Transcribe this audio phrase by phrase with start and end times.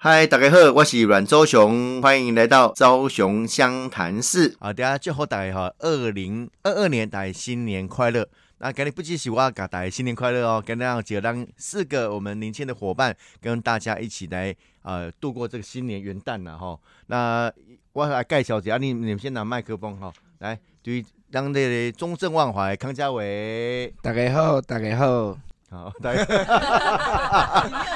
[0.00, 4.54] 嗨，大家好，我是阮周雄，欢迎来到昭雄湘潭市。
[4.60, 8.24] 啊，大家祝福大家哈，二零二二年大家新年快乐。
[8.58, 16.78] 那今天不只是我给大家新年快乐哦，跟大家就让四个我们年轻的伙伴跟大家一起来呃度过这个新年元旦了哈。
[17.08, 17.52] 那
[17.92, 25.36] 我来介绍一下，你你们先拿麦克风哈，来对，让这个中正万怀康家伟，大家好，大家好。
[25.70, 26.24] 好，大家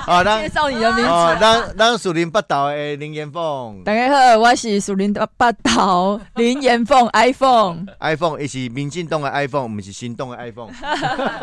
[0.05, 1.11] 好，介绍你的名字。
[1.41, 3.83] 咱咱树林八岛的林延凤。
[3.83, 7.87] 大家好，我是树林八岛林延凤 iPhone。
[8.01, 10.71] iPhone 也是民进党的 iPhone，不是行动的 iPhone。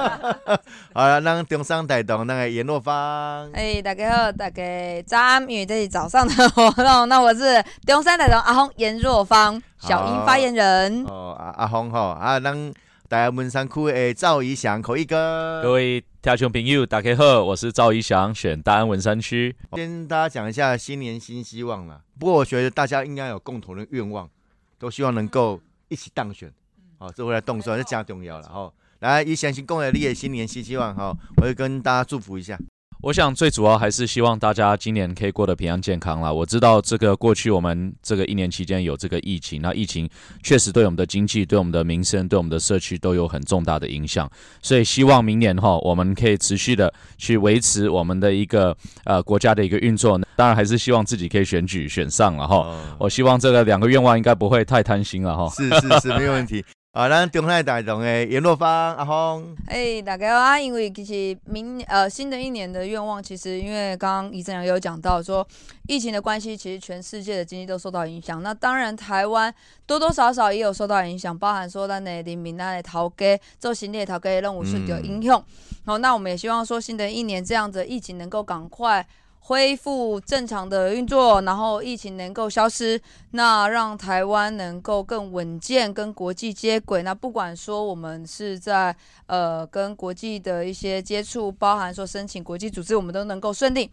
[0.94, 3.49] 好了，咱中山大道那个严若芳。
[3.54, 4.63] 哎，大家好，大家
[5.07, 7.09] 早安，因为这是早上的活动。
[7.09, 11.05] 那我是中山大道阿峰严若芳，小英发言人。
[11.07, 12.71] 哦，阿阿峰哈，啊，咱。
[13.09, 19.55] 大家文山区的赵怡翔口译哥，各位听众朋友，大家好，我是赵怡翔，选大安文山区。
[19.73, 22.04] 先大家讲一下新年新希望啦。
[22.20, 24.30] 不过我觉得大家应该有共同的愿望，
[24.77, 26.54] 都希望能够一起当选。
[26.99, 28.71] 好，这回来动算是加重要了哈。
[28.99, 32.60] 来，以相信共的立业新年新希望哈，我会跟大家祝福一下。
[33.02, 36.32] 我想最主要还是希望大家今年可以过得平安健康啦。
[36.34, 40.10] 我知道这个过去我们这个一年期间有这个疫情，那疫情
[40.44, 44.30] 确实对我们的经济、对我们的民生、对我们的社区都有很重大的影响。
[44.62, 50.20] 所以希望明年哈，我们可以持续的去维持我们的一个呃国家的一个运作。
[50.36, 52.68] 当然还是希望自己可以选举选上了哈。
[53.00, 55.50] 我希望这个两个愿望应该不会太贪心了哈。
[55.55, 56.66] 是是是，没有问题。
[57.00, 65.47] 啊，咱中泰大同的严若芳阿峰，哎，大家好啊，因为其实明呃新的一年的愿望，其实因为刚刚李正阳有讲到说，
[65.88, 68.44] 疫情的关系，其实全世界的经济都受到影响。
[68.44, 69.53] 那当然，台湾
[69.86, 75.42] 多多少少也有受到影响，包含说咱的人民、咱的头家做新的头家任务是有影响。
[75.86, 79.08] 好，那我们也希望说，新的一年这样子疫情能够赶快。
[79.40, 83.01] 恢复正常的运作，然后疫情能够消失，
[83.31, 87.01] 那让台湾能够更稳健，跟国际接轨。
[87.01, 93.90] 那不管说我们是在呃跟国际的一些接触，包含说申请国际组织，我们都能够顺利。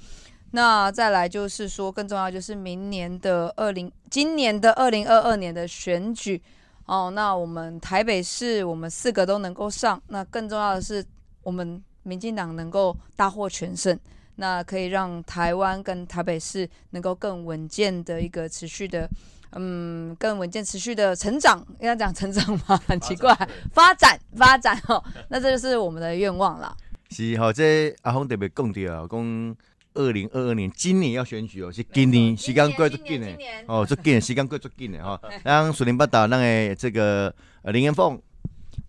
[0.51, 6.41] 那再来就是说，更重要就是明年的二零，今年的二零二二年的选举
[6.85, 11.05] 哦，那我们台北市我们四个都能够上，那更重要的是
[11.43, 13.99] 我们民进党能够大获全胜。
[14.37, 19.09] 那可以让台湾跟台北市能够更稳健的一个持续的，
[19.53, 22.79] 嗯，更稳健持续的成长，应该讲成长吗？
[22.87, 23.35] 很奇怪，
[23.73, 26.77] 发展发展哦，那这就是我们的愿望啦。
[27.11, 29.57] 是好，这阿峰特别讲到，讲
[29.95, 33.29] 二零二二年今年要选举哦，是今年时间过足紧的
[33.67, 35.19] 哦，足紧时间过足紧的哈。
[35.45, 38.21] 让树林八达那个这个林彦凤，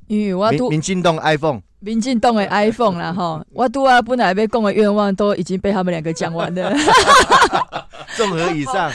[0.08, 1.62] 与我民民进党 iPhone。
[1.88, 6.74] 民进党的 iPhone 啦吼，我拄啊本来要讲的愿望都已经被他们两个讲完了。
[8.18, 8.92] 综合以上，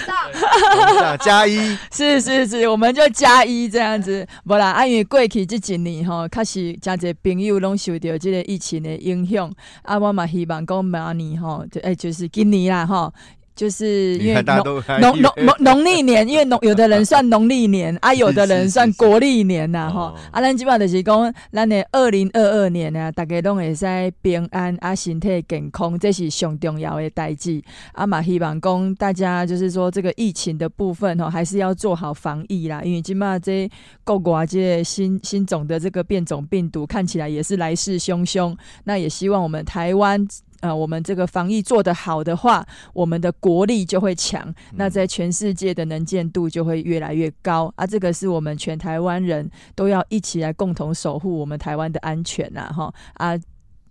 [1.20, 1.56] 加一，
[1.90, 4.26] 是是是，我们就加一这样子。
[4.44, 9.50] 无啦，啊因为过去这几年吼，确实真侪朋友拢受到这个疫情的影响，
[9.82, 13.10] 啊我嘛希望讲明年吼，就哎就是今年啦吼。
[13.54, 14.64] 就是因为农
[15.00, 20.14] 农农农农历年，因为农有的人算农历年啊，有的人算国历年呐，哈。
[20.30, 23.84] 啊，咱基本上就是讲，咱的二零二二年呢，大家拢会使
[24.22, 27.62] 平安啊，身体健康，这是上重要的代志。
[27.92, 32.80] 啊嘛，希望讲大家就是说，这个疫情的部分哈，还是要做好防疫啦。
[32.82, 33.70] 因为基本这
[34.02, 38.56] 各国这新新种的这个变种病毒，看起来也是来势汹汹。
[38.84, 40.26] 那也希望我们台湾。
[40.62, 42.64] 呃，我们这个防疫做得好的话，
[42.94, 47.84] 我们的国力就会强，那在全世界的能见度就会越来越高啊！
[47.84, 52.72] 这个是我们全台湾人都要一起来共同守护我们台湾的安全呐！
[52.72, 53.36] 哈啊，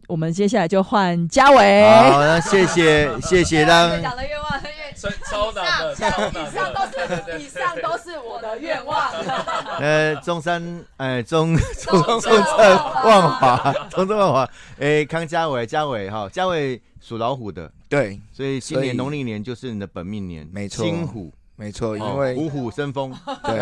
[0.07, 1.83] 我们接下来就换嘉伟。
[1.85, 3.91] 好，那谢谢谢谢让。
[5.09, 5.95] 讲的。
[5.95, 9.11] 超难的，以上都是以上都是我的愿望。
[9.79, 12.33] 呃，中山，哎，中中中正
[13.03, 23.59] 万华，中正万华，哎，康家伟，家伟哈，家伟属老虎的，对，所以今年农历年就是你的本命年，没错，金虎，没错，因为虎虎生风，对，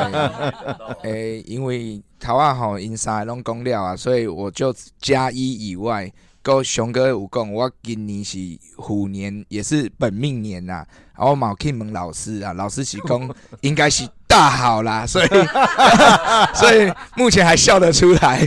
[1.04, 6.12] 哎，因为台湾好因啥拢讲了啊，所以我就加一以外。
[6.56, 8.38] 跟熊哥有讲，我今年是
[8.76, 10.86] 虎年，也是本命年呐。
[11.16, 15.28] 然后毛 King 问老师啊，老师是讲 应该是大好啦，所以
[16.56, 18.44] 所以目前还笑得出来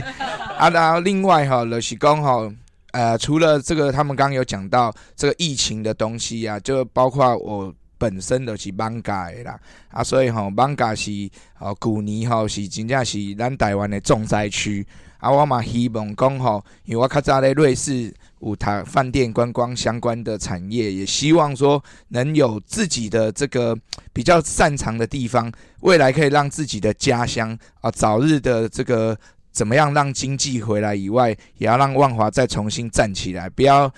[0.57, 0.69] 啊。
[0.69, 2.51] 然后另外哈，就是讲哈，
[2.91, 7.73] 呃，除了这个，他们刚刚有讲到这个疫情的东西啊，就包括我。
[7.95, 9.57] 本身就是邦嘎的啦，
[9.89, 11.09] 啊，所以吼邦嘎是
[11.53, 14.85] 吼旧年吼是真正是咱台湾的重灾区。
[15.23, 23.73] 啊，我嘛希望讲吼，因为我较早咧瑞士有读饭店观光相关的产业，也希望说能有自己的这个
[24.11, 25.49] 比较擅长的地方，
[25.79, 29.17] 未来可以让自己的家乡啊早日的这个
[29.53, 33.89] 怎么样让经济回来以外，也要让万华再重新站起来，不要。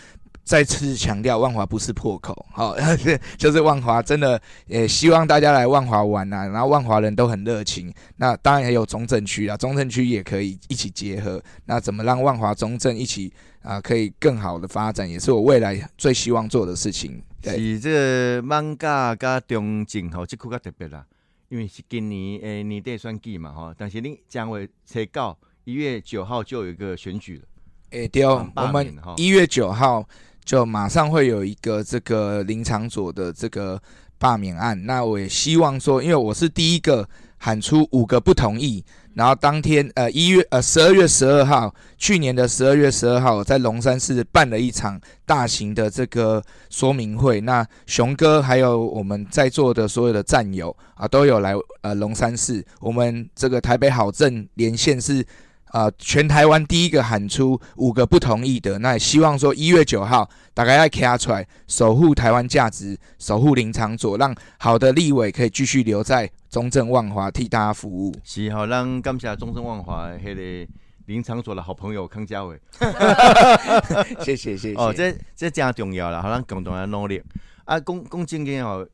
[0.46, 2.76] 再次强调，万华不是破口，好，
[3.36, 13.34] 就是万华真的也希望大家来万华玩啊，然后万华人都很热情，那当然也有中正区啊，中正区也可以一起结合，那怎么让万华中正一起
[13.64, 17.20] 啊可以更好的发展，也是我未来最希望做的事情。
[17.44, 21.04] 是这个漫画加中正吼，这区较特别啦，
[21.50, 27.44] 因为是今年诶年底选举嘛吼，但是你将会才告一月九号就有一个选举了，
[27.90, 30.08] 诶对，我们一月九号。
[30.46, 33.82] 就马上会有一个这个林场所的这个
[34.20, 37.08] 罢免案，那我也希望说，因为我是第一个
[37.38, 55.26] 喊出五个不同意，然后当天呃一月呃十二月十二号，去年的十二月十二号，在龙山市办了一场大型的这个说明会，那熊哥还有我们在座的所有的战友啊，都有来呃龙山市，我们这个台北好镇连线是。
[55.76, 55.92] 啊！
[55.98, 68.16] 全台湾第一个喊出五个不同意的，那也希望说一月九号大概要卡出来，守护台湾价值，守护林场所，让好的立委可以继续留在中正万华替大家服务。
[68.24, 70.74] 是好，让感谢中正万华迄个
[71.08, 72.58] 林场所的好朋友康家伟。
[74.24, 74.76] 谢谢谢谢。
[74.76, 77.22] 哦，这这真重要了，好，让共同来努力。
[77.66, 78.88] 啊，公公今天哦，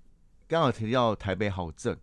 [0.48, 1.96] 刚好提到台北好正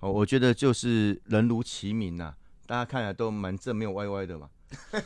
[0.00, 2.34] 哦，我觉得就是人如其名呐。
[2.70, 4.48] 大家看起来都蛮正，没有歪歪的嘛。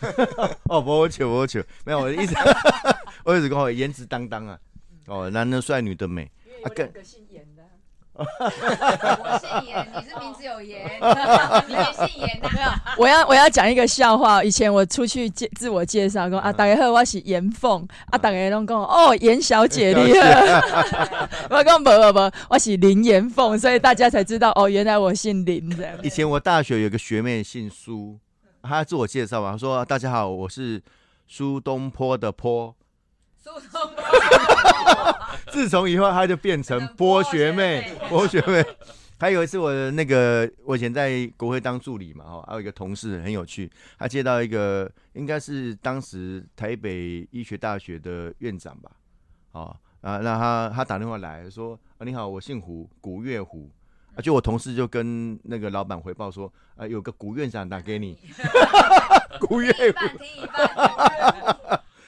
[0.68, 2.34] 哦，不求不求，没有我的意思，
[3.24, 4.58] 我一直讲颜值担当啊。
[5.06, 6.30] 哦，男的帅，女的美。
[6.62, 6.86] 啊，更。
[8.16, 10.88] 我姓严，你是名字有严，
[11.66, 12.48] 你也姓严的。
[12.52, 12.68] 没有，
[12.98, 14.42] 我要我要讲一个笑话。
[14.42, 17.86] 以前我出去介自我介绍，讲啊，大家好，我是严凤。
[18.10, 20.60] 啊，大家拢讲哦，严小姐厉害。
[21.50, 25.92] 我讲不不不，我是林严凤， 所以大家才知道哦，原来我姓林这样。
[26.02, 28.16] 以前我大学有个学妹姓苏，
[28.62, 30.80] 她自我介绍嘛，她说大家好，我是
[31.26, 32.74] 苏东坡的坡。
[33.44, 34.02] 苏东坡。
[35.52, 38.64] 自从以后，她就变成波学妹， 波学妹。
[39.18, 48.90] 还有一次，我的那个，我以前在国会当助理嘛，哈，还有一个同事很有趣，他接到一个，应该是当时台北医学大学的院长吧，
[49.52, 53.70] 哦，啊，那他他打电话来说，啊，你好，我姓胡，古月胡，
[54.16, 58.18] 啊，就我同事就跟那个老板回报说，啊，有个古院长打给你，
[59.40, 60.08] 古月胡。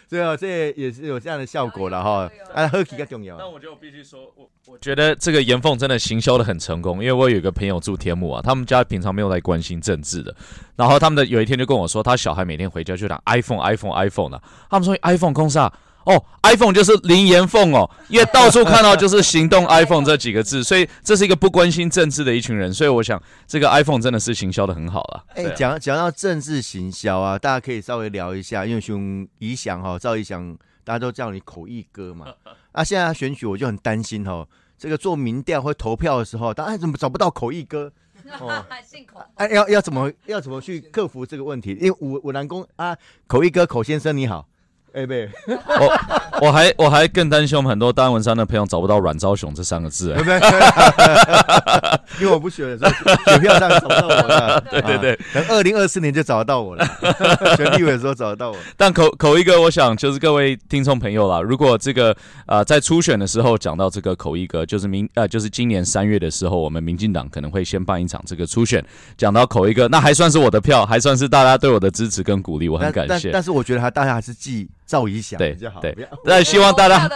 [0.08, 2.30] 对啊，这也是有这样的效果了哈。
[2.54, 3.36] 啊，喝起更重要。
[3.36, 10.34] 那我就必须说，我我觉得这个严凤真的行销的很成功，因为我有一个朋友住天母啊，他们家平常没有来关心政治的，
[10.76, 15.72] 然后他们的有一天就跟我说，他小孩每天回家就打 iPhone，iPhone，iPhone 的，他们说 iPhone 空啥？
[16.06, 25.24] 哦，iPhone 就是林岩凤哦，因为到处看到就是行动 iPhone 这几个字，所以这是一个不关心政治的一群人，所以我想这个 iPhone 真的是行销的很好了。
[25.34, 32.26] 哎，讲讲到政治行销啊，大家可以稍微聊一下，因为熊理想哈，赵怡翔大家都叫你口译哥嘛。
[32.70, 34.46] 啊，现在选举我就很担心哦，
[34.78, 37.92] 这个做民调或投票的时候，大家怎么找不到口译哥？
[38.38, 39.20] 哦，姓口。
[39.34, 41.76] 哎，要要怎么要怎么去克服这个问题？
[41.80, 44.46] 因为我我南宫啊，口译哥口先生你好。
[44.96, 50.20] 哎， 对，我我还我还更担心我们很多单文山的朋友找不到阮昭雄这三个字，哎，
[52.18, 54.58] 因为我不选的时候，选票上找不到我了。
[54.72, 56.86] 对对对，等二零二四年就找得到我了。
[57.58, 58.56] 选立委的时候找得到我。
[58.74, 62.16] 但口口一哥，我想就是各位听众朋友啦，如果这个
[62.46, 68.82] 呃在初选的时候讲到这个口一哥，就是明呃就是今年三月的时候，我们民进党可能会先办一场这个初选，
[69.18, 73.30] 讲到口一哥，那还算是我的票，还算是大家对我的支持跟鼓励，我很感谢。
[73.30, 74.66] 但是我觉得他大家还是记。
[74.86, 75.52] 赵一翔对
[75.82, 77.08] 对，那希望大家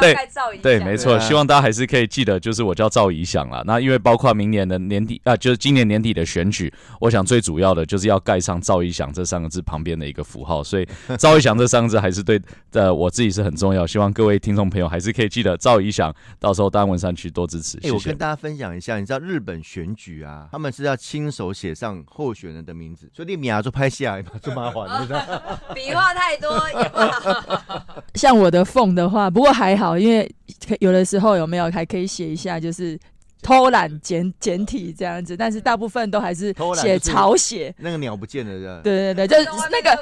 [0.00, 0.16] 对
[0.62, 3.62] 对没错，希望大家还是可以记得，就是我叫赵怡翔了。
[3.66, 12.40] 那因为包括明年的年底啊，就是今年年底的选举，我想最主要的就是要盖上赵一翔这三个字旁边的一个符号，所以 赵一翔这三个字还是对
[12.72, 13.86] 的，我自己是很重要。
[13.86, 17.78] 希望各位听众朋友还是可以记得赵一翔，到时候单文山区多支持。
[17.82, 25.20] 哎，我跟大家分享一下，你知道日本选举啊，他们是要亲手写上候选人的名字，所以你米亚就拍下来嘛，就麻烦，你知道
[25.74, 27.09] 笔画太多也不。
[28.14, 30.30] 像我的凤的话，不过还好，因为
[30.80, 32.98] 有的时候有没有还可以写一下，就是
[33.42, 37.74] 偷懒简简体这样子，但是大部分都还是写草写。
[37.78, 38.80] 那个鸟不见了，是吧？
[38.84, 39.98] 对对对，就是那个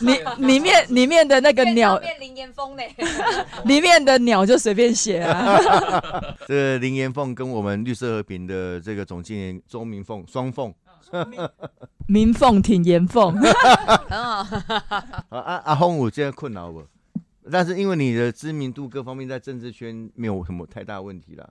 [0.00, 2.82] 里里面里面的那个鸟，林岩峰呢？
[3.66, 5.60] 里面的鸟就随便写啊。
[6.48, 10.74] 这林岩凤跟我们绿色和平的这个总经理周明凤双凤，
[12.06, 13.34] 明凤挺严凤，
[14.08, 14.46] 很好。
[15.30, 16.84] 阿阿轰，我现在困扰我，
[17.50, 21.48] 但是因为你的知名度各方面在政治圈没有什么太大问题啦。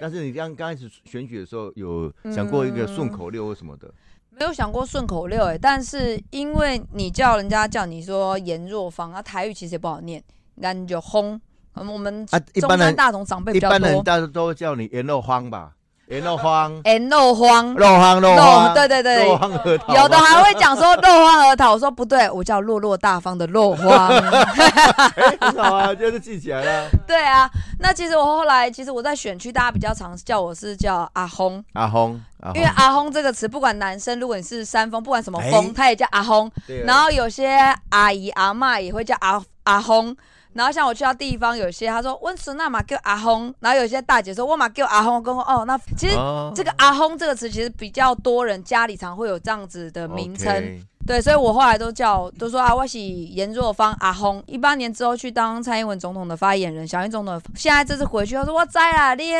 [0.00, 3.92] 但是你刚刚开始选举的时候，有想过一个顺口溜或什么的？
[4.30, 10.22] 没有想过顺口溜哎，但是因为你叫人家叫你说严若芳啊，台语其实也不好念，
[10.56, 11.40] 那你就轰。
[11.74, 15.76] 嗯，我们啊，中山大同长辈比较多，一般人大家都叫你严若芳吧。
[16.12, 24.08] 颜肉荒，颜肉荒，肉荒肉荒，对对对，肉荒核桃，有的还会讲说落荒核桃，我说不对，我叫落落大方的落荒，
[25.40, 26.88] 很好啊，就是记起来了。
[27.08, 27.50] 对啊，
[27.80, 32.20] 那其实我后来，其实我在选区，大家比较常叫我是叫阿轰，阿轰，
[32.54, 36.50] 因为阿轰这个词，不管男生，如果你是山峰，不管什么峰，他也叫阿轰。
[36.84, 40.14] 然后有些阿姨阿妈也会叫阿阿轰。
[40.54, 46.14] 然后像我去到地方，有些他说温顺那嘛叫阿轰，然后有些大姐说我嘛叫阿轰，跟我哦，那其实
[46.54, 54.42] 这个阿轰这个词其实比较多人家里常会有这样子的名称，对，所以我后来都叫都说啊，我是颜若芳阿轰。
[54.46, 59.32] 一八年之后去当蔡英文总统的发言人，小英总统现在这次回去，他说我在啦，你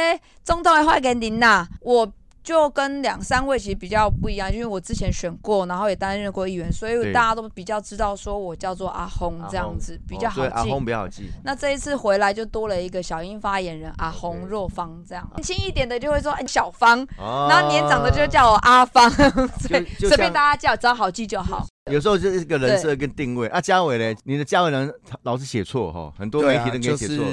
[0.43, 2.11] 总统的发言人呐，我。
[2.43, 10.53] 就跟两三位其实比较不一样，因为我之前选过，然后也担任过议员，所以大家都比较知道说我叫做阿轰这样子比较好记。
[10.53, 11.31] 阿轰比较好记。
[11.45, 19.09] 那这一次回来就多了一个小英发言人阿轰若芳这样，年轻一点的就会说哎小芳，然后年长的就叫我阿芳，
[19.61, 21.67] 随随便大家叫，只要好记就好。
[21.91, 23.49] 有时候就是一个人设跟定位。
[23.49, 27.25] 啊，嘉伟呢，你的嘉伟人老是写错哈，很多媒体都给写错，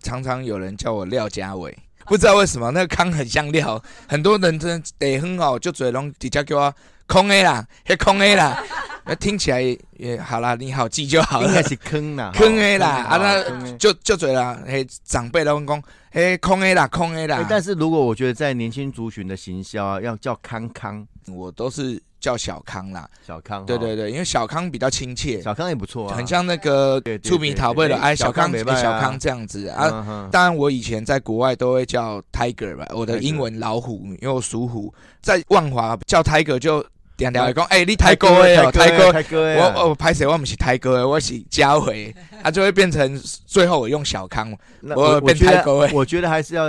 [0.00, 1.76] 常常有人叫我廖嘉伟。
[2.06, 6.74] 不知道为什么那个康很像料，很多人真得很好，就嘴拢直接叫我
[7.06, 8.62] 空 A 啦，黑空 A 啦，
[9.06, 9.62] 那听起来
[9.98, 11.48] 也好啦，你好记就好了。
[11.48, 17.46] 应该是坑啦， 坑 A 啦，啊那就就嘴啦，嘿长辈都讲，嘿空 A 啦，空 A 啦。
[17.48, 22.02] 但是如果我觉得在年轻族群的行销啊，要叫康康，我都是。
[22.18, 30.28] 叫小康啦，小康，对对对，因为小康比较亲切，小康也不错啊，很像那个出名陶贝的哎，小康小康这样子啊。
[30.32, 36.84] 当然，我以前在国外都会叫 Tiger 吧，我的英文老虎，因为我属虎，在万华叫 Tiger 就
[37.16, 40.26] 点点讲，哎，你泰哥哎，泰哥，我我拍谁？
[40.26, 45.88] 我唔是泰哥，我是嘉伟， 他就会变成最后我用小康，我变泰哥。
[45.92, 46.64] 我觉得还是要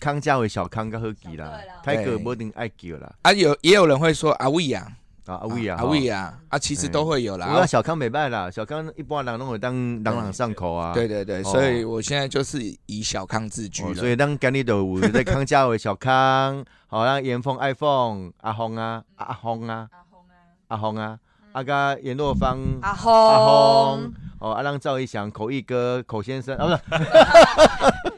[0.00, 1.52] 康嘉伟、小康较好记啦，
[1.84, 3.12] 泰哥不一定爱叫啦。
[3.22, 4.86] 啊，有也有人会说阿伟啊。
[5.26, 7.54] 啊阿威啊阿威啊啊，其实都会有啦。
[7.56, 10.92] 我小康没败啦，小康一般人都会当朗朗上口啊。
[10.92, 13.94] 对对对，所以我现在就是以小康自居了。
[13.94, 20.38] 所以当干你的我在康家伟小康， 好让严峰 iPhone 阿红啊阿红啊阿红啊
[20.68, 21.18] 阿红啊
[21.52, 26.66] 阿个严若芳阿红阿红哦阿让赵一翔口译哥口先生啊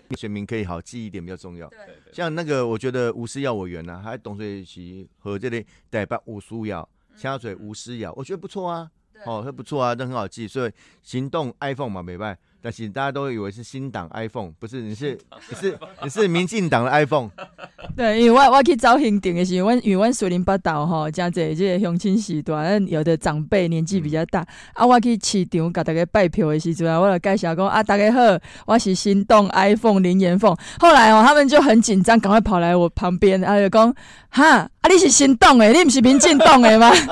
[0.08, 1.68] 不是， 选民可以好记一点比较重要。
[1.68, 1.78] 对，
[2.12, 6.88] 像那个我觉得吴思耀委员呢，还董水琪和这里代表吴思耀。
[7.16, 8.90] 香水无私咬，我觉得不错啊，
[9.24, 15.16] 哦，还不错啊，都很好记，所以行动 iPhone 嘛，没办但是大家都以为是新党 iPhone，不是，你是
[15.48, 17.30] 你是你是民进党的 iPhone。
[17.96, 24.44] 对，因为我我去找行程的时候，阮因为阮树林八道吼，真济这个相亲时段，有的长辈年纪比较大，
[24.74, 28.20] 啊，我去市场甲大家拜票的时阵啊，我就介绍讲啊，大家好，
[28.66, 30.52] 我是心动 iPhone 林延凤。
[30.80, 33.94] 后来哦，他们就很紧张，赶快跑来我旁边，啊，就讲
[34.28, 34.68] 哈。
[34.86, 34.88] 啊！
[34.88, 36.88] 你是心动的，你不是民进党的吗？
[36.88, 37.10] 我讲，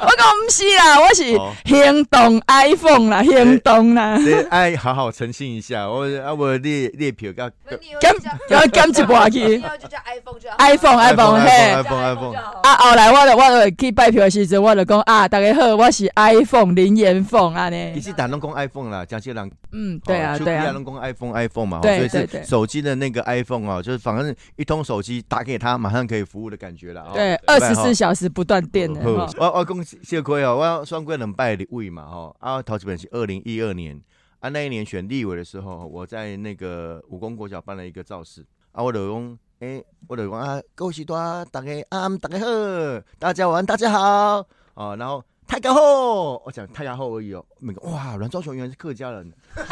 [0.00, 4.16] 我讲不是啦，我是行动 iPhone 啦，行动啦。
[4.16, 7.52] 你爱好好澄清一下，我啊我列列票个
[8.00, 8.10] 减
[8.48, 9.62] 要减一半去。
[10.56, 12.34] iPhone，iPhone，iPhone，嘿，iPhone，iPhone。
[12.62, 17.76] 啊，后来我就我就去拜票的时阵，我就讲啊，大家好，我是 iPhone 林彦凤啊呢。
[17.90, 19.52] 你是打拢讲 iPhone 啦，江西人。
[19.72, 20.72] 嗯，对啊，对啊。
[20.72, 27.10] 拢讲 iPhone，iPhone 嘛，所以是手机的那个 iPhone 啊，就是反正一通手机打给他，马上可以服务的感觉了。
[27.12, 29.00] 对，二十四小时不断电的。
[29.04, 32.34] 我我恭喜谢亏哦，我双贵能拜的位嘛哈。
[32.40, 34.00] 啊，头几本是二零一二年
[34.40, 41.16] 啊，那一年选立委的时候，我在那个武功国小办了一个造势啊，我老公，哎，我就讲啊，恭喜多
[41.50, 42.46] 大家啊，大家好，
[43.18, 49.32] 大家晚，大家好啊，然后太高后，我讲太高后而已哦，每个哇，阮昭雄原来是客家人。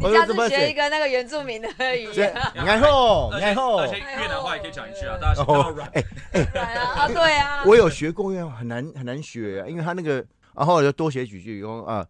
[0.00, 2.32] 你下次学一个那个原住民的语言。
[2.54, 5.88] 然后，然后，而且越南话也可以讲一句啊，大家学到软。
[5.88, 7.64] 哎哎， 啊，对啊。
[7.66, 10.24] 我有学过，因为很难很难学，啊因为他那个，
[10.54, 12.06] 然后我就多写几句，然后啊，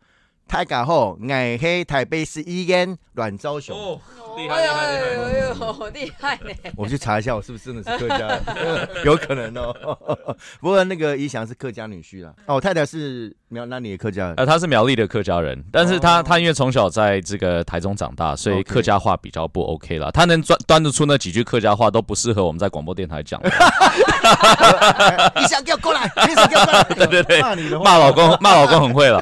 [0.50, 1.19] 大家好，我
[1.61, 3.76] 是台北市议员阮昭雄。
[3.76, 4.00] 哦，
[4.37, 5.12] 厉害厉害厉害！
[5.12, 6.50] 哎呦，厉害呢！
[6.75, 8.40] 我去查一下，我是不是真的是客家？
[9.05, 9.75] 有可能哦。
[10.59, 12.33] 不过那个怡翔是客家女婿啦。
[12.47, 14.35] 哦，我太太是苗那里的客家人。
[14.37, 20.11] 呃，他是苗栗的客家人，但是他他因为从小在这个台中长大，所以客家话比较不 OK 啦。
[20.11, 23.38] 她能端端得出那几句客家话，都不适合我们在广播电台讲。
[25.37, 26.83] 怡翔给我过来，怡翔给我过来。
[26.85, 29.21] 对对对骂你的话，骂老公，骂老公很会了，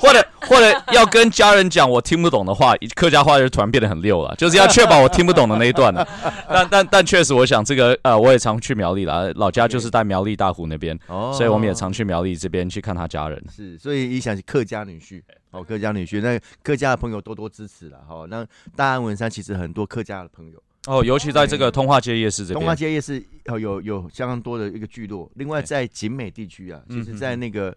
[0.00, 6.06] 或者或者要跟家人讲我听不懂的话，客家话就突然变得很溜了， 就是要确保我听不懂的那一段了。
[6.48, 13.42] 但但但确实，我想这个呃，我也常去苗栗啦，老家就是在苗栗大湖那边，哦所以我们也常去苗栗这边去看他家人。
[13.54, 15.22] 是，所以一想起客家女婿。
[15.50, 18.26] 哦，客家女婿，那客家的朋友多多支持了哈。
[18.28, 25.30] 那大安文山其实很多客家的朋友，哦，尤其在这个通化街夜市这边，通化，街夜市哦有有相当多的一个聚落。
[25.36, 27.72] 另外在景美地区啊，其实嗯在那个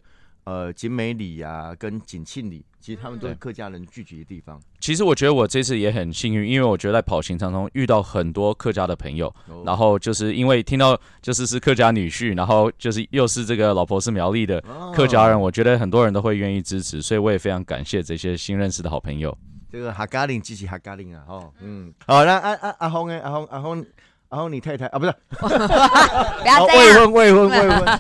[0.48, 4.58] 呃景美里啊跟景庆里，其实他们都是客家人聚集的地方。
[4.80, 19.38] 其实我觉得我这次也很幸运，因为我觉得在跑行当中遇到很多客家的朋友，哦然后就是因为听到就是是客家女婿，然后就是又是这个老婆是苗栗的哦客家人，我觉得很多人都会愿意支持，所以我也非常感谢这些新认识的好朋友。
[19.70, 23.20] 这个哈嘎林支持哈嘎林啊，哦，嗯，好，那阿阿阿红诶？
[23.20, 23.86] 阿红阿红
[24.30, 26.78] 阿红，你太太啊，不是， 不要哦这样。
[26.78, 28.00] 未婚未婚未婚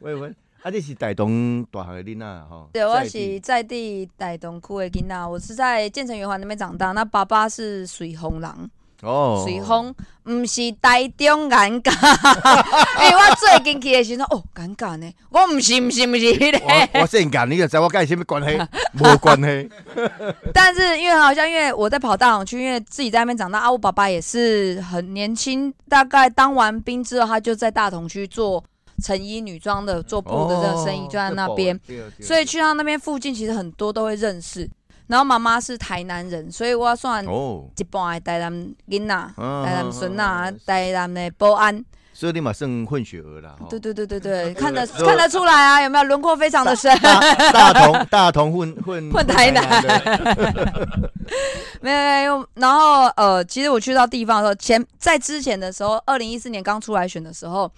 [0.00, 2.68] 未婚， 啊，你是大同大学的囡仔哈？
[2.72, 6.92] 对，我是在地大同区的囡仔，我是在建成圆环那边长大。
[6.92, 8.70] 那爸爸是水丰人，
[9.02, 9.92] 哦，水丰
[10.30, 11.90] 唔是台中尴尬，
[13.02, 16.60] 因为我最近去的时候，哦，尴尬呢，我唔是唔是唔是迄个。
[16.64, 18.56] 我我性感，你就知我跟伊什么关系？
[18.94, 19.68] 无关系。
[20.54, 28.62] 但是因为好像因为我在跑大同区，因为自己在那边长大啊，我爸爸也是很年轻，大概当完兵之后，他就在大同区做
[29.02, 31.78] 成衣女装的做布的这个生意，就在那边。
[32.20, 34.68] 所以去到那边附近，其实很多都会认识。
[35.08, 38.52] 然后妈妈是台南人，所以我算哦，一半的台南
[38.88, 41.84] 囡仔、嗯台南孙仔、台南的保安。
[42.14, 43.56] 所以你嘛算混血儿啦。
[43.58, 46.96] 吼对对对对对， 看得看得出来啊，有没有轮廓非常的深？
[47.00, 47.18] 大
[47.52, 49.90] 大同大同混混 混台南对
[51.80, 57.70] 没有没有，然后呃，其实我去到地方的时候，前在之前的时候，二零一四年刚出来选的时候，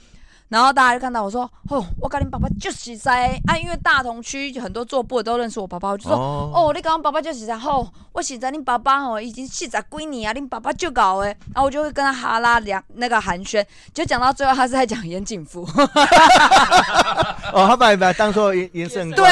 [0.49, 6.15] 然后大家就看到我说，哦，我跟你爸爸就是在啊，因为大同区很多做布的都认识我爸爸，我就说。
[6.17, 15.67] 哦哦，你讲爸爸就是在吼，我现在你爸爸吼已经四十几年啊，你爸爸就搞诶，然后我就会跟他哈拉两那个寒暄，就讲到最后他是在讲严景夫，
[17.53, 19.25] 哦，他把你把当做严严胜对。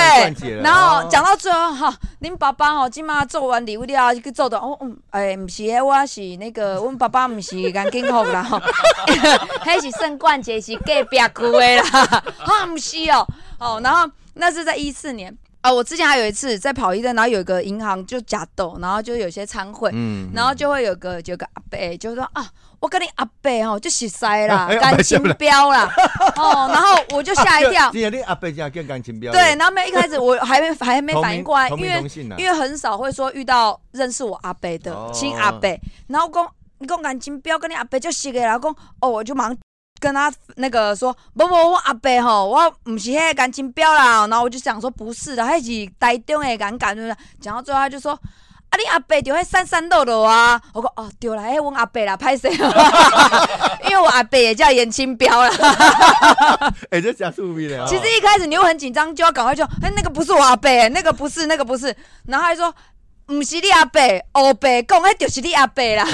[0.62, 8.58] 然后哦讲到最后哈，恁爸爸吼今嘛做完礼物了，去做的哦，嗯，诶、毋是迄，我是那个，阮爸爸毋是眼镜福啦吼，
[9.64, 13.26] 迄是圣冠节是隔壁区的啦，啊， 毋是哦，
[13.58, 15.36] 哦，然后那是在一四年。
[15.62, 22.44] 啊，我之前还有一次在跑一站，然后有一个银行就假斗，然后就有些参会，嗯然后就会有个有个阿伯就说啊，
[22.80, 25.88] 我跟你阿伯吼就熟悉啦 哎，感情标啦，
[26.34, 27.88] 哦，然后我就吓一跳。
[27.94, 29.32] 今天你阿伯这样更感情标。
[29.32, 32.02] 对，然后没一开始我还没还没反应过来，同因为
[32.36, 36.44] 因为很少会说遇到认识我阿伯的哦亲阿伯，然后讲
[36.78, 39.56] 你讲感情标跟你阿伯就熟的，然后讲哦，我就忙
[40.02, 48.18] 跟他那个说，不不，我阿伯吼，我不是迄个感情标啦，然后我就想说不是的，迄是台中的尴尬，就是讲到最后他就说。
[48.72, 48.74] 啊！
[48.78, 50.58] 你阿伯就迄三三六六啊！
[50.72, 52.48] 我讲哦，对啦，迄阮阿伯啦，歹势，
[53.86, 55.50] 因为我阿伯也叫严清标啦。
[56.88, 57.86] 哎，这假出名的。
[57.86, 61.94] 其实一开始你又很紧张，就要赶快就，哎、那个不是我阿伯、那个不是，那个不是，
[62.26, 62.74] 然后还说。
[63.36, 64.00] 不是你阿伯，
[64.32, 66.04] 欧伯讲，那就是你阿伯啦。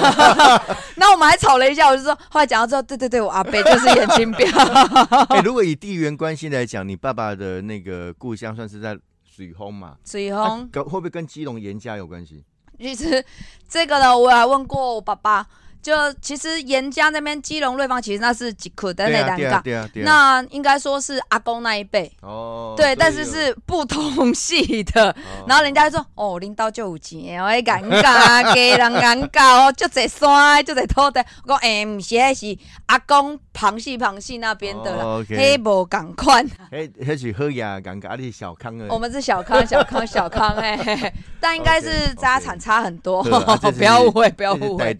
[0.96, 4.48] 那我们还吵了一下，我就说，后来讲到之后，对对对，我阿伯就是眼睛表。
[5.30, 9.96] 哎，如果以地缘关系来讲，你爸爸的那个故乡算是在水丰嘛？
[10.04, 12.44] 水啊红，跟会不会跟基隆严家有关系？
[12.78, 13.24] 其实
[13.68, 15.46] 这个呢，我还问过我爸爸，
[15.82, 19.62] 就其实严家那边基隆瑞芳，其实那是几口的那两个。
[19.96, 25.10] 那应该说是阿公那一辈，哦，对，但是是不同系的。
[25.10, 25.14] 哦
[25.46, 36.46] 然后人家就说：“哦，领导就有钱，我会尴尬，给人尴尬哦，就在山，就在土地。”我讲：“哎，唔是，是阿公旁系旁系那边的啦，哦黑，OK 无共款。
[36.70, 38.86] 迄迄是好呀，尴尬，啊你是小康的。
[38.90, 43.22] 我们是小康， 小康，小康，哎、嘿嘿但应该是家产差很多，
[43.78, 44.94] 不要误会，不要误会。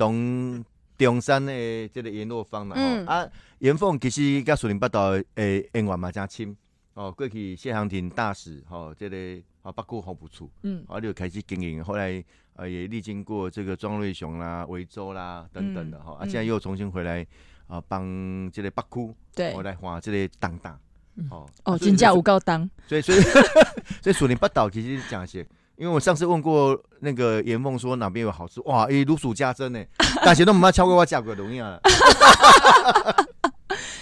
[0.99, 1.53] 东中山的
[1.89, 3.07] 这个联络方嘛，嗯。
[3.07, 3.27] 啊，
[3.61, 6.57] 严凤其实甲树林八道的诶缘缘嘛真深
[6.95, 9.17] 哦，过去谢长廷大使吼，这个
[9.63, 10.85] 啊北区服务处，嗯。
[10.89, 12.23] 啊就开始经营，后来
[12.55, 16.29] 呃也历经过这个庄瑞雄啦、维州啦等等的哈，啊嗯。
[16.29, 17.25] 现在又重新回来
[17.69, 19.55] 啊帮这个北区对。
[19.55, 20.77] 我，来画这个当大
[21.15, 21.29] 嗯。
[21.31, 23.21] 哦哦，金价有够当，所以所以
[24.03, 25.47] 所以树林北岛其实讲些
[25.79, 29.81] 因为我上次问过那个严凤说哪边有好吃，哇，诶，如数家珍呢，
[30.25, 31.79] 大家都唔要超过我价格容易啊。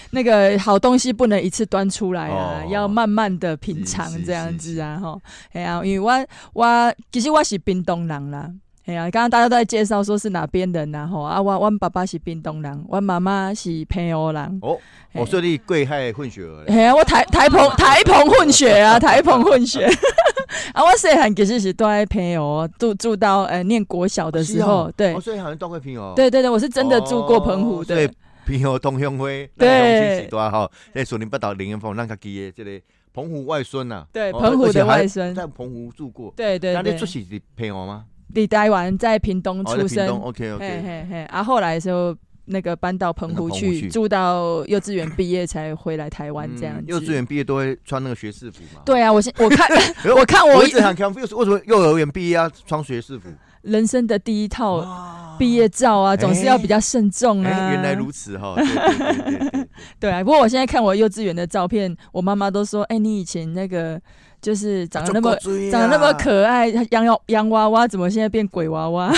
[0.09, 8.49] 那个好东西不能一次端出来啊，哦要慢慢的品尝是是这样子啊，吼，哎呀，因为我我其实我是冰冻人啦。
[8.87, 14.59] 哎呀，刚刚大家都在介绍说是哪边人呐、吼啊，我我爸爸是屏东人，我妈妈是澎湖人。
[14.61, 14.79] 哦，
[15.11, 19.85] 嘿我说你贵海混血儿嘞，嘿啊，我台台澎台澎混血啊， 台澎混血。
[20.73, 28.09] 啊，我细汉其实是住在澎湖，住住到呃念国小的时候，对我，所以好像到过平哦，对对对，我是真的住过澎湖的。
[28.45, 32.81] 平湖同乡会，对咱的同时多吼，在树林北岛林元凤，咱家己的这个
[33.13, 36.33] 澎湖外孙呐，哦对澎湖的外孙而且还在澎湖住过。
[36.37, 38.05] 对对对那你出，世是澎湖吗？
[38.33, 40.57] 李台湾在屏东出生嘿 OK。
[40.59, 46.83] 嘿嘿，啊，后来的时候那个搬到澎湖去去住到幼稚园毕业才回来台湾这样子。
[46.87, 48.81] 幼稚园毕业都会穿那个学士服嘛？
[48.85, 49.67] 对啊，我现 我看
[50.15, 53.29] 我看我我一直很 confused，为什么幼儿园毕业要穿学士服？
[53.63, 57.49] 人生的第一套哇毕业照啊，总是要比较慎重啊。
[57.49, 59.67] 哎，原来如此哈，对对对对对对，
[59.99, 63.99] 对啊，不过我现在看我幼稚园的照片，我妈妈都说：“哎、你以前那个
[64.47, 65.35] 就是长得那么、
[65.69, 69.11] 长得那么可爱，洋洋洋娃娃，怎么现在变鬼娃娃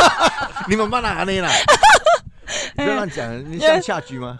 [0.66, 1.50] 你们骂哪里啦？
[2.76, 4.38] 不要乱讲，你像下局吗？？”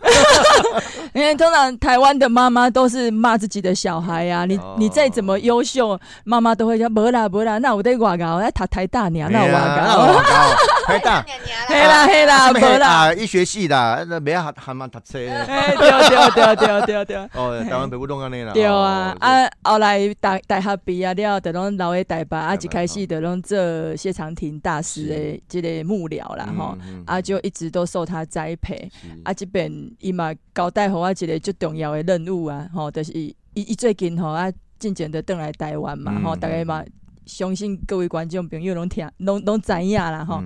[1.14, 10.00] 因为通常台湾的妈妈都是骂自己的小孩呀、啊，你哦你再怎么优秀，妈妈都会说：“没啦没啦，那我在外搞，我在读台大娘，那我那外搞。
[10.00, 11.24] 我高，太大。
[11.68, 12.88] 黑啦黑啦，啊没啦。
[12.88, 15.44] 啊，医学系的，那没喊喊嘛读册的。
[15.44, 17.16] 哎，对对对对对对。
[17.34, 18.52] 哦，台湾北部弄安尼啦。
[18.52, 23.58] 对啊哦，啊，后来大大学毕业了，就拢留喺台北，啊，一开始就拢做
[23.96, 28.90] 谢长廷大师的这个幕僚啦，吼，，嗯啊，就一直都受他栽培，
[29.24, 36.84] 啊，即边伊嘛交代互我一个最重要的任务啊，吼，就是伊伊伊最近吼啊，渐渐的转来台湾嘛，吼，嗯大家嘛，
[37.26, 40.42] 相信各位观众朋友拢听，拢拢知影啦，吼，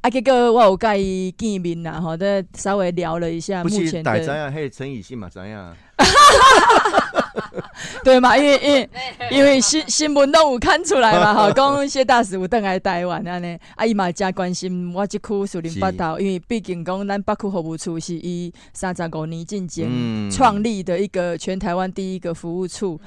[0.00, 5.76] 啊，结果我有甲伊见面啦，吼，再稍微聊了一下目前的，大怎样，嘿，陈以信嘛怎样？
[8.04, 8.90] 对嘛，因为因为
[9.30, 20.30] 因为新新闻都有看出来嘛， 吼，讲谢大使有登来台湾安尼，啊，伊嘛真关心我即区树林八岛，因为毕竟讲咱北区服务处是伊三十五年进前嗯。
[20.30, 23.00] 创立的一个全台湾第一个服务处，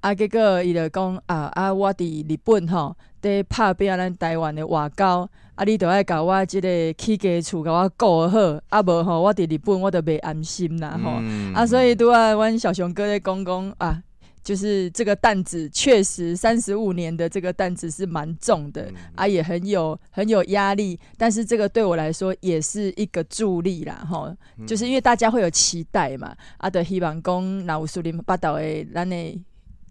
[0.00, 5.28] 啊，结果伊就讲啊啊，我伫日本吼，伫拍拼咱台湾的外交，
[5.62, 11.12] 啊，你着爱甲我即个起家厝甲我顾好，啊无吼，我伫日本我都袂安心啦吼。
[11.20, 14.02] 嗯啊，所以拄啊，阮小熊哥咧讲讲啊，
[14.42, 29.40] 就是这个担子确实三十五年的这个担子是蛮重的，嗯啊，也很有很有压力，但是这个对我来说也是一个助力啦，吼，嗯就是因为大家会有期待嘛，啊，就希望讲若有树林八岛的咱的。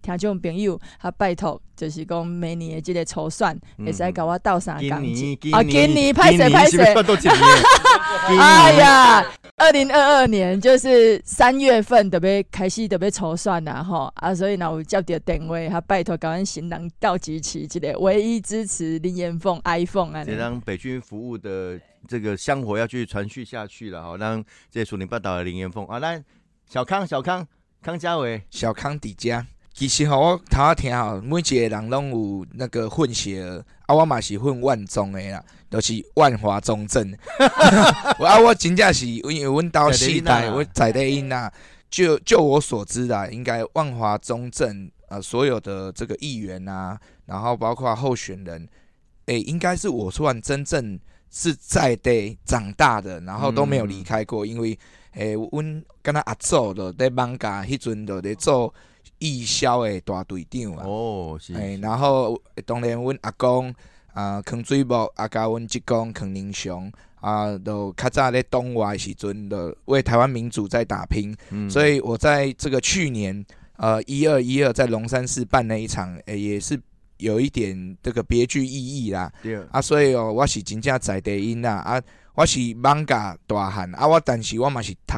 [0.01, 3.85] 听众朋友，啊，拜托，就是讲明年的这个筹算，嗯。
[3.85, 6.93] 会使甲我斗相今共啊，今年拍谁拍谁。
[8.37, 14.11] 哎，呀，二零二二年就是三月份特别开始特别筹算啦吼。
[14.15, 26.21] 啊，所以呢，我接到电话，他拜托甲阮新人调集齐一个唯一支持林彦凤 iPhone 啊，这让北军服务的这个香火要去传续下去了哈，让这树林半岛的林彦凤啊，那
[26.67, 27.47] 小康小康
[27.81, 29.45] 康家伟，小康伫遮。
[29.81, 37.11] 其实吼，我头仔听吼，每一个人拢有那个混血儿，啊，我嘛是混万中的啦，就是万华中正。
[38.19, 41.51] 我 啊，我真正是因为阮兜世在地代，囡仔我在地因啦。
[41.89, 48.69] 就就我所知啦，应该万华中正呃所有的这个议员啊，然后包括候选人，
[49.25, 50.99] 诶、应该是我算真正
[51.31, 54.77] 是在地长大的，然后都没有离开过，因为
[55.13, 58.71] 诶，阮敢若阿祖就在网家迄阵就咧做
[59.21, 60.83] 义消的大队长啊。
[60.85, 63.73] 哦，是，诶，然后当然阮阿公
[64.13, 71.33] 啊，坑水木啊，甲阮职工坑宁雄啊，都较早咧东外的时阵，就为台湾民主在打拼。
[71.51, 73.45] 嗯所以我在这个去年
[73.77, 76.77] 呃一二一二在龙山寺办那一场，诶、也是
[77.17, 79.31] 有一点这个别具意义啦。
[79.43, 82.01] 对，啊，所以哦，我是真正在地因啦，啊，
[82.33, 85.13] 我是艋舺大汉，啊，我但是我嘛是读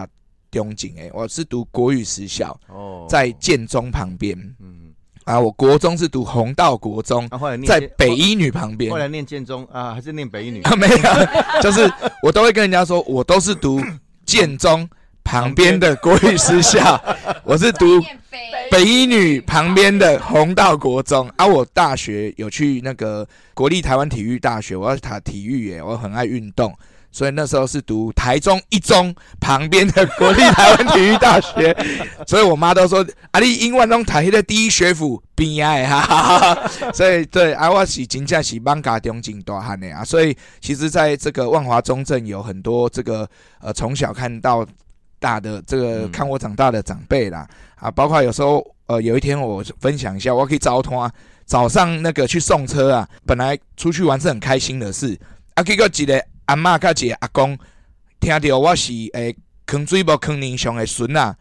[0.53, 4.37] 中景诶，我是读国语实小，哦，在建中旁边。
[4.59, 7.27] 嗯，啊，我国中是读红道国中，
[7.65, 8.91] 在北一女旁边。
[8.91, 10.61] 后，来念建中啊，还是念北一女？
[10.61, 10.97] 啊，没有，
[11.61, 13.81] 就是我都会跟人家说，我都是读
[14.25, 14.87] 建中
[15.23, 17.01] 旁边的国语实校，
[17.43, 17.99] 我是读
[18.69, 18.83] 北。
[18.83, 21.29] 一女旁边的红道国中。
[21.37, 21.45] 啊。
[21.45, 26.75] 我大学有去那个国立台湾体育大学，我要打体育耶，我很爱运动，
[27.13, 31.73] 所以那时候是读台中一中旁边的国立台湾体育大学，
[32.27, 43.29] 所以我妈都说啊，你英文中台的第一学府边爱哈，所以对啊，我是真正是万家中进大汉的啊，所以其实在这个万华中正有很多这个
[43.61, 44.65] 呃从小看到
[45.19, 51.11] 大的这个看我长大的长辈啦啊，包括有时候呃有一天我分享一下，我可以早团
[51.45, 55.15] 早上那个去送车啊，本来出去玩是很开心的事
[55.53, 56.25] 啊，结果一个。
[56.45, 57.57] 阿嬷甲一个阿公
[58.19, 61.35] 听到我是诶坑水无坑人上的孙啊，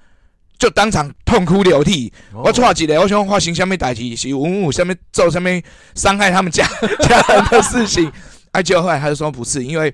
[0.58, 2.12] 就当场痛哭流涕。
[2.32, 5.48] 我错一个，我想发生什么代志，是有有什么做什么
[5.94, 6.66] 伤害他们家
[7.02, 8.10] 家人的事情。
[8.52, 9.92] 啊，结果后来他就说不是，因为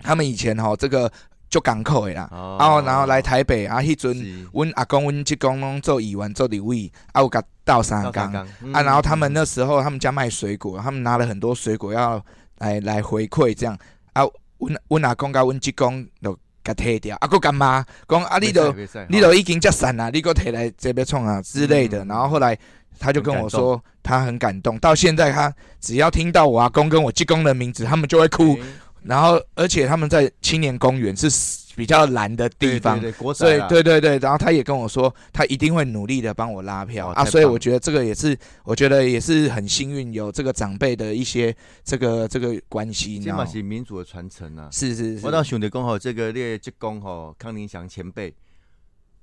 [0.00, 1.10] 他们以前吼这个
[1.48, 2.28] 就港口的啦，
[2.58, 8.32] 然后然后来台北啊，迄阵阮阿公阮舅公拢做议员做立委，啊有甲到三缸
[8.72, 12.24] 啊，然后他们那时候他们家卖水果，他们拿了很多水果要
[12.58, 13.76] 来来回馈这样。
[14.20, 14.26] 啊，
[14.58, 18.74] 阮阮阿公甲阮舅公就甲摕掉，啊，佫干妈讲啊，你都
[19.08, 22.04] 你都已经遮散啦，你佫摕来这边创啊之类的。
[22.06, 22.58] 然后后来
[22.98, 28.58] 他就跟我说，他很感动，到现在他只要听到我阿公跟我舅公的名字，他们就会哭。
[29.02, 31.28] 然后而且他们在青年公园是。
[31.76, 32.98] 比较难的地方，
[33.34, 44.70] 所以对对对，然后他也跟我说，他一定会努力的帮我拉票啊，所以我觉得这个也是，我觉得也是很幸运有这个长辈的一些这个这个关系，起码是民主的传承啊。
[44.72, 48.34] 是是是，我到兄弟讲吼，这个列职工吼，康宁祥前辈，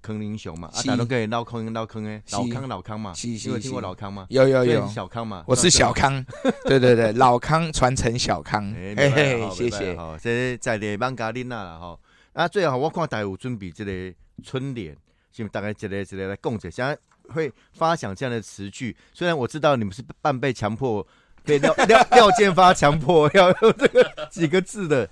[0.03, 4.27] 康宁雄嘛，啊，大家都可以捞坑捞坑诶，老康老康嘛，你有听过老康吗？
[4.29, 6.23] 有有有，小康嘛，我是小康，
[6.65, 11.97] 对对对，老康传承小康，嘿嘿，谢谢，好，这在列曼加琳娜了哈。
[12.33, 14.95] 啊，最好我看大家有准备这个春联，
[15.31, 16.97] 是大概这个这个来供着，现在
[17.33, 18.95] 会发想这样的词句。
[19.13, 21.05] 虽然我知道你们是半被强迫，
[21.43, 25.07] 被廖 廖廖建发强迫要用这个几个字的。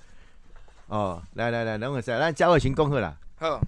[0.87, 3.15] 哦，来来来，等我下，来嘉伟群恭贺啦。
[3.37, 3.61] 好。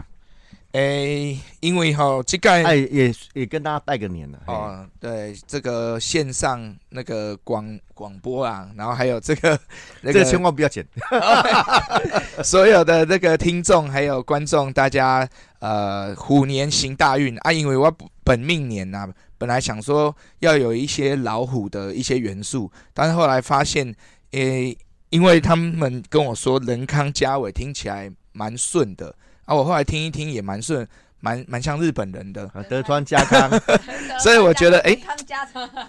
[0.74, 4.84] 诶，因为哈，这个哎也也跟大家拜个年了哦。
[5.00, 9.60] 对，这个线上那个广广播啊，然后还有这个
[10.02, 10.84] 这个千万不要剪。
[12.44, 17.52] 所有的那个听众还有观众，大家呃虎年行大运啊！
[17.54, 19.08] 因为我本命年呐，
[19.38, 23.94] 本来想说要有一些老虎的一些元素，但是后来发现，
[24.32, 24.76] 诶，
[25.12, 29.14] 因为他们跟我说仁康家伟听起来蛮顺的。
[29.46, 30.88] 啊，我后来听一听也蛮顺，
[31.20, 32.50] 蛮蛮像日本人的。
[32.70, 33.50] 德川家康，
[34.20, 34.98] 所以我觉得哎，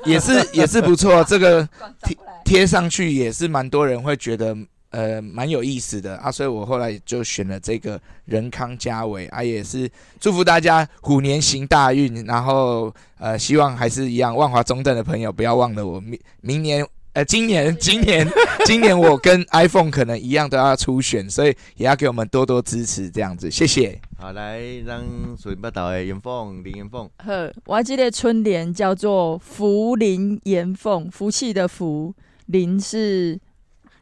[0.05, 1.69] 也是也是不错， 这个
[2.03, 4.57] 贴贴上去也是蛮多人会觉得
[4.90, 6.17] 呃蛮有意思的。
[6.17, 9.27] 啊，所以我后来就选了这个仁康家伟。
[9.29, 16.87] 啊，也是祝福大家虎年行大运，然后呃希望还是一样万华中正的朋友不要忘了我明明年。
[17.14, 18.29] 呃，今年 今年
[18.66, 23.98] 今年我跟 iPhone 可能一样都要初选，所以也要给我们多多支持，这样子，谢谢。
[24.18, 25.03] 好，来让
[25.40, 27.09] 属于报道的严凤林严凤。
[27.24, 32.12] 呵，我记得春联叫做福林严凤，福气的福，
[32.46, 33.38] 林是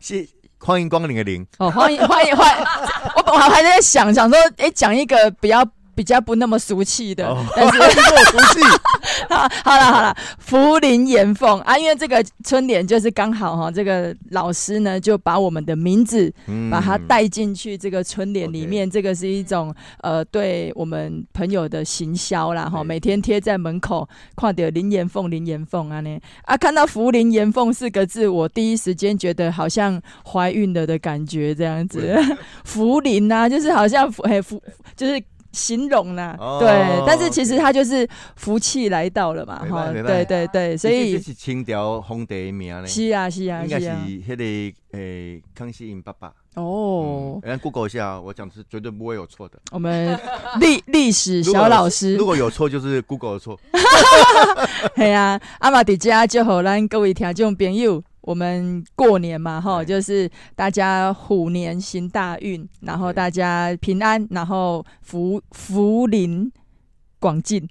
[0.01, 0.27] 是
[0.59, 1.47] 欢迎光临的临。
[1.59, 2.65] 哦，欢迎欢迎欢迎，
[3.17, 5.63] 我我还在想想说，哎，讲一个比较。
[5.95, 7.79] 比较不那么俗气的，但是
[8.31, 8.61] 俗气。
[9.29, 16.33] 好，好了好了，福临岩凤啊，因为这个春联就是刚好哈，这个老师呢就把我们的名字
[16.71, 32.19] 把它带进去这个春联里面，这个是一种呃对我们朋友的行销啦哈，每天贴在门口，看到林岩凤林岩凤啊呢啊，看到福临岩凤四个字，我第一时间觉得好像怀孕了的感觉这样子，
[32.65, 34.61] 福临啊，就是好像福哎福
[34.97, 35.23] 就是。
[35.53, 43.87] 形容啦，对，但是其实他就是福气来到了嘛，哈，对对对，所以这是清朝皇帝名呢，是啊是啊，应该是
[44.27, 46.33] 那个诶康熙因爸爸。
[46.55, 49.59] 哦，来 Google 一下，我讲的是绝对不会有错的。
[49.71, 50.19] 我们
[50.61, 53.59] 历 历史小老师，如果有错就是 Google 的错。
[54.95, 58.03] 系啊，阿玛迪家就好，咱各位听众朋友。
[58.23, 66.51] 我们过年嘛，哈，就是大家虎年行大运，然后大家平安，然后福福临
[67.19, 67.69] 广进。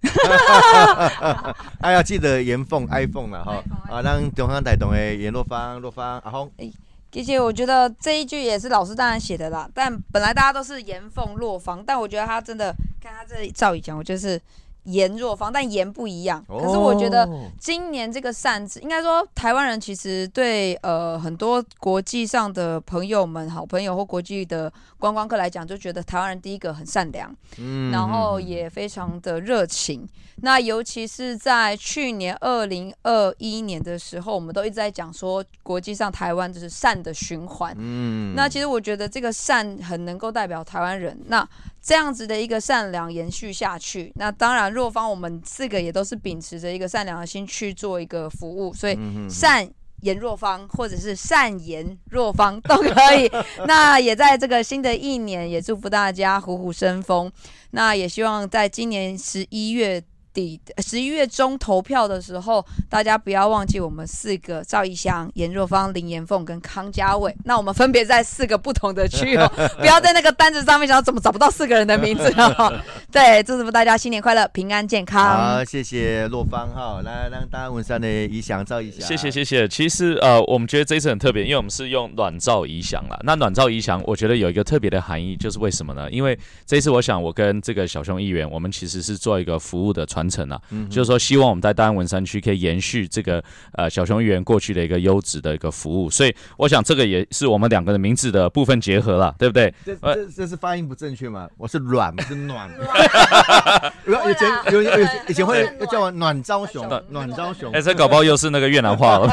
[1.80, 6.52] 哎 呀，记得严凤 iPhone 了哈，啊，让中央台东的严若芳、若芳阿峰。
[6.58, 6.70] 哎，
[7.12, 14.40] 其实我觉得这一句也是老师当然写的啦，但本来大家都是严凤若芳，但我觉得他真的看他这照一讲，我就是。
[14.84, 16.44] 颜若芳，但颜不一样。
[16.48, 30.08] 可是我觉得今年这个扇子，应该说台湾人其实对呃很多国际上的朋友们、好朋友或国际的观光客来讲，就觉得台湾人第一个很善良，嗯，然后也非常的热情。
[30.44, 37.76] 那尤其是在去年二零二一年的时候，我们都一直在讲说，国际上台湾就是善的循环。
[37.80, 41.20] 嗯，那其实我觉得这个善很能够代表台湾人。
[41.26, 41.48] 那
[41.82, 49.68] 这样子的一个善良延续下去，那当然若方我们四个也都是秉持着一个善良的心去做一个服务，所以善
[50.02, 53.32] 言若方或者是善言若方 都可以。
[53.66, 57.32] 那也在这个新的一年，也祝福大家虎虎生风。
[57.72, 60.04] 那也希望在今年十一月。
[60.34, 67.36] 底十一月中投票的时候，大家不要忘记我们四个赵一翔、严若芳、林延凤跟康家伟。
[67.44, 72.74] 那我们分别在四个不同的区哦， 不要在那个单子上面想怎么找不到四个人的名字哦。
[73.12, 75.22] 对，祝福大家新年快乐，平安健康。
[75.22, 79.02] 好，谢谢若芳哈，来让大家问上的怡翔赵一翔。
[79.06, 79.68] 谢谢谢谢。
[79.68, 83.20] 其实呃，我们觉得这一次很特别，因为我们是用暖照怡翔了。
[83.24, 86.10] 那暖照怡翔，我觉得有一个特别的含义，就是为什么呢？
[86.10, 90.21] 因为这一次我想我跟这个小熊议员，我们其实是做一个服务的传。
[90.22, 99.74] 传承啊，就是说希望我们在大安文山区可以延续这个呃小熊议员过去的一个优质的一个服务，所以我想这个也是我们两个的名字的部分结合了，对不对？
[99.84, 101.50] 这这这是发音不正确吗？
[101.58, 102.70] 我是软不是暖。
[104.06, 107.72] 以前有有以前会叫我暖昭雄，暖昭雄。
[107.72, 109.28] 哎，这搞不好又是那个越南话了。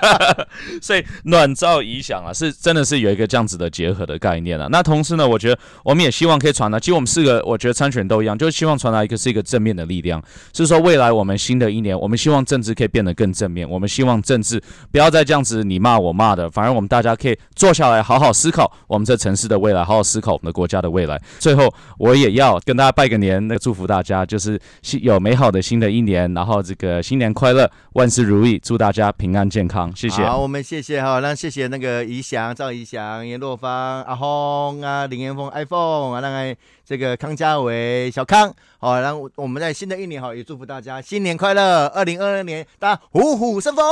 [0.80, 4.66] 所以暖照影响啊，是真的是有一个这样子的结合的概念啊。
[4.70, 10.05] 那同时呢，我觉得我们也希望可以传达，其实我们四个我觉得参选都一样，就是希望传达一个是一个正面的力量。
[10.06, 13.68] 样，是说未来我们新的一年，我们希望政治可以变得更正面。
[13.68, 21.20] 我们希望政治不要再这样子你骂我骂的，反而我们大家可以坐下来好好思考我们这城市的未来，好好思考我们的国家的未来。
[21.38, 24.60] 最后，我也要跟大家拜个年，那祝福大家就是
[25.02, 29.94] 有美好的新的一年，然后这个新年快乐，万事如意，祝大家平安健康。
[29.94, 30.22] 谢谢。
[30.24, 38.54] 好，我们谢谢哈，那谢谢那个怡翔、赵怡翔、严若芳、阿红啊、林彦峰、iPhone 啊，那个这个康佳伟、小康。
[38.78, 43.84] 好，然后我们在新的一年好，也祝福大家新年快乐，二零二二年大家虎虎生风。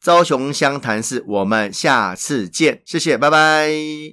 [0.00, 4.12] 朝雄湘潭市，我们下次见，谢谢，拜拜。